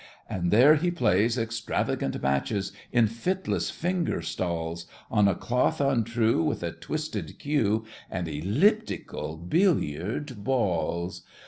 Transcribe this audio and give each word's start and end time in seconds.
And 0.27 0.49
there 0.49 0.77
he 0.77 0.89
plays 0.89 1.37
extravagant 1.37 2.19
matches 2.23 2.71
In 2.91 3.05
fitless 3.05 3.69
finger 3.71 4.23
stalls 4.23 4.87
On 5.11 5.27
a 5.27 5.35
cloth 5.35 5.79
untrue 5.79 6.41
With 6.41 6.63
a 6.63 6.71
twisted 6.71 7.37
cue 7.37 7.85
And 8.09 8.27
elliptical 8.27 9.37
billiard 9.37 10.43
balls! 10.43 11.21